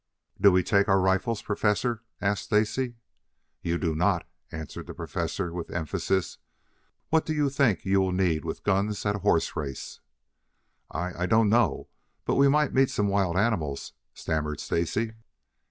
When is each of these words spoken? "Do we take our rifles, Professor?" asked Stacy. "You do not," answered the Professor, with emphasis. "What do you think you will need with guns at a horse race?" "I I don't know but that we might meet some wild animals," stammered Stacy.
"Do 0.41 0.51
we 0.51 0.63
take 0.63 0.87
our 0.89 0.99
rifles, 0.99 1.43
Professor?" 1.43 2.01
asked 2.19 2.45
Stacy. 2.45 2.95
"You 3.61 3.77
do 3.77 3.93
not," 3.93 4.25
answered 4.51 4.87
the 4.87 4.95
Professor, 4.95 5.53
with 5.53 5.69
emphasis. 5.69 6.39
"What 7.09 7.23
do 7.23 7.35
you 7.35 7.51
think 7.51 7.85
you 7.85 8.01
will 8.01 8.11
need 8.11 8.43
with 8.43 8.63
guns 8.63 9.05
at 9.05 9.17
a 9.17 9.19
horse 9.19 9.55
race?" 9.55 9.99
"I 10.89 11.21
I 11.21 11.25
don't 11.27 11.49
know 11.49 11.87
but 12.25 12.33
that 12.33 12.39
we 12.39 12.47
might 12.47 12.73
meet 12.73 12.89
some 12.89 13.09
wild 13.09 13.37
animals," 13.37 13.93
stammered 14.15 14.59
Stacy. 14.59 15.11